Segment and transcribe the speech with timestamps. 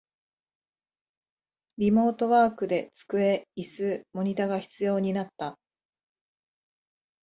[1.77, 5.55] リモートワークで机、イス、モニタが必要になった